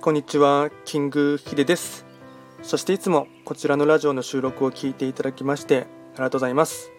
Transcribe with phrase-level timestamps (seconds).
[0.00, 2.06] こんにちは、キングヒデです。
[2.62, 6.92] そしていつもこちらのラジオの収録を聞いていただきましてありがとうございます。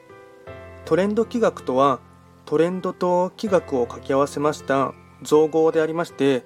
[0.84, 2.02] トレンド企画とは、
[2.46, 6.44] トレンドと企画を掛け合わせました造語でありまして、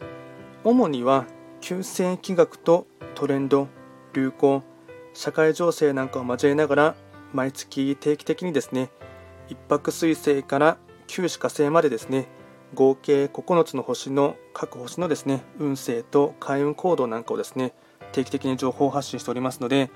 [0.63, 1.25] 主には
[1.59, 2.85] 旧世企画と
[3.15, 3.67] トレンド、
[4.13, 4.61] 流行、
[5.13, 6.95] 社会情勢なんかを交えながら
[7.33, 8.91] 毎月定期的にですね、
[9.49, 10.77] 一泊水星から
[11.07, 12.27] 九死火星までですね、
[12.73, 17.73] 合計9つの星の各星のですね運勢と開運行動なんかをですね
[18.11, 19.89] 定期的に情報発信しておりますので、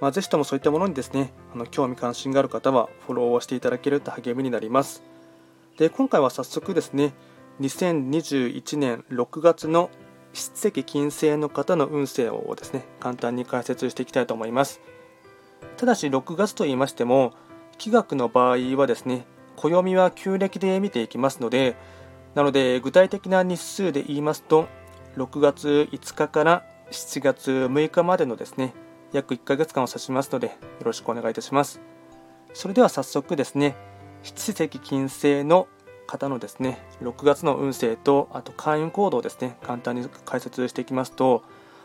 [0.00, 5.02] まあ、ぜひともそういったものにですねあの興味関心がある方はフォローをしていただけると励みになります。
[5.76, 7.14] で今回は早速ですね
[7.60, 9.90] 2021年6月の
[10.32, 14.80] 七石金星の方の運勢をですね簡単に解説していきたいと思います。
[15.76, 17.32] ただし6月と言いましても
[17.78, 21.76] 気学の場合はですね暦は旧暦で見ていきますので
[22.34, 24.68] なので具体的な日数で言いますと
[25.16, 28.74] 6月5日から7月6日までのですね
[29.12, 31.80] 約1ヶ月間を指しますのでよろしくお願いいたします。
[32.52, 33.76] それでは早速ですね
[34.22, 35.68] 七石金星の
[36.06, 41.42] 方のですね6月の運勢とあと開運行動をですね簡単に解説していきますと、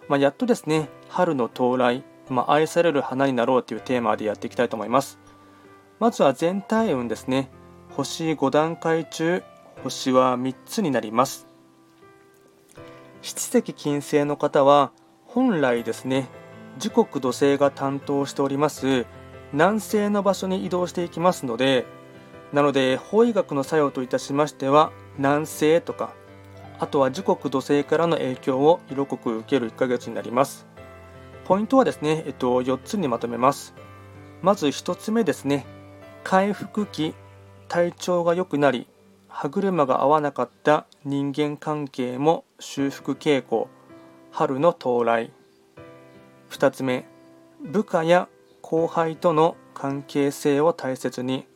[0.08, 5.20] まあ、やっとですね春の到来、まあ、愛される花になろうというテーマでやっていきたいと思います。
[6.00, 7.50] まずは全体運ですね。
[7.90, 9.44] 星5段階中
[9.84, 11.50] 星は3つになります。
[13.22, 14.92] 七石金星の方は
[15.26, 16.28] 本来ですね
[16.78, 19.06] 時刻土星が担当しております
[19.52, 21.86] 南西の場所に移動していきますので
[22.54, 26.14] なので法医学の作用といたしましては南西とか
[26.80, 30.66] あとは時刻土星からの影響を色濃く受ける1ヶ月になります。
[31.44, 33.74] ポイントはですね、えっと、4つにまとめます。
[34.42, 35.66] まず1つ目ですね
[36.24, 37.14] 回復期
[37.68, 38.88] 体調が良くなり
[39.42, 43.70] 歯車が合わなかった人間関係も修復傾向。
[44.32, 45.32] 春の到来。
[46.50, 47.06] 2つ目。
[47.62, 48.28] 部下や
[48.62, 51.48] 後輩との関係性を大切に。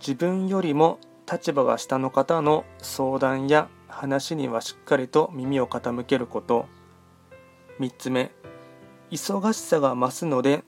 [0.00, 0.98] 自分よりも
[1.30, 6.66] 立場が下の方の相談や話にはしっかりと耳を傾けること。
[7.78, 8.32] 3つ目。
[9.12, 10.64] 忙しさが増すので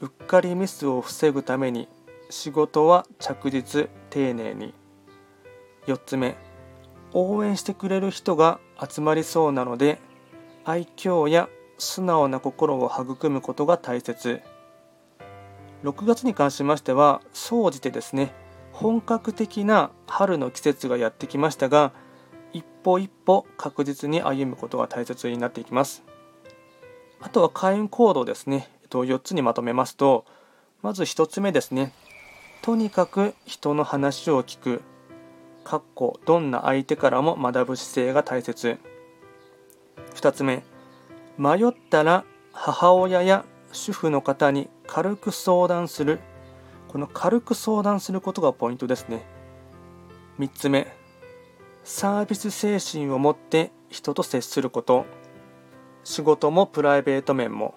[0.00, 1.88] うっかりミスを防ぐために
[2.30, 4.74] 仕事は着実丁寧に。
[5.86, 6.36] 4つ目。
[7.14, 9.98] 応援してくれる人が集まりそうなので
[10.64, 11.48] 愛嬌や
[11.78, 14.40] 素直な心を育むことが大切。
[15.84, 18.32] 6月に関しましては総じてですね
[18.72, 21.92] 本格的な春の季節がやってきましたが
[22.52, 26.02] 一歩一歩確実に歩むことが大切になっていきます。
[27.20, 28.68] あとは開運行動ですね。
[28.90, 30.26] 4つにまとめますと
[30.82, 31.92] まず1つ目ですね。
[32.62, 34.82] とにかく人の話を聞く。
[35.64, 38.78] かっこどんな相手からも学ぶ姿勢が大切。
[40.14, 40.62] 2つ目
[41.38, 46.20] 迷ったら母親や主婦の方に軽く相談する。
[46.88, 49.24] この軽く相談することがポイントですね。
[50.38, 50.86] 3つ目
[51.84, 55.06] サービス精神を持って人と接すること。
[56.04, 57.74] 仕事もプライベート面も。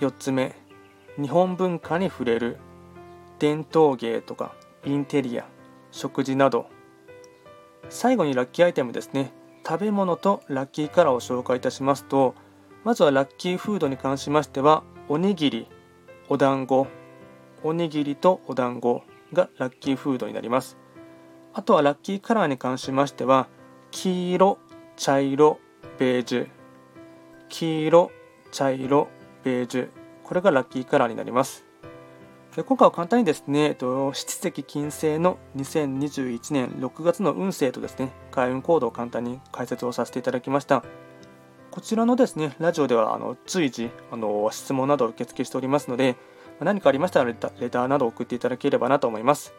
[0.00, 0.54] 4つ目
[1.20, 2.58] 日本文化に触れる。
[3.38, 4.54] 伝統芸とか
[4.84, 5.46] インテリア。
[5.90, 6.66] 食事など。
[7.88, 9.32] 最後にラッキーアイテムですね。
[9.68, 12.34] 食べ物とラッキーカラーを紹介いたしますと
[12.84, 15.68] まずはラッキーフードに関しましてはおにぎり
[16.30, 16.86] お団子
[17.62, 19.02] おにぎりとお団子
[19.34, 20.78] がラッキーフードになります。
[21.52, 23.46] あとはラッキーカラーに関しましては
[23.90, 24.58] 黄色
[24.96, 25.58] 茶色
[25.98, 26.48] ベージュ。
[27.50, 28.10] 黄色
[28.50, 29.08] 茶色
[29.44, 29.88] ベージュ。
[30.24, 31.67] これがラッキーカラーになります。
[32.64, 40.82] 今回は簡単にですね、えっと、七石金星の2021年6月の運勢とですね、開運行動を簡単に解説をさせていただきました。
[41.70, 46.16] こちらのですね、ラジオではあの随時あの質問などを受付しておりますので、
[46.58, 49.54] 何かありましたらレタレターなどを送っていただければなと思います。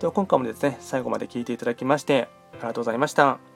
[0.00, 3.47] では今回もですね、最後まで聞いていただきましてありがとうございました。